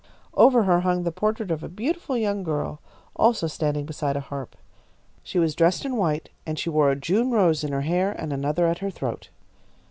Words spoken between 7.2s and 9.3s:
rose in her hair and another at her throat.